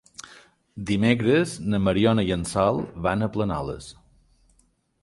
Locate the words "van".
3.09-3.23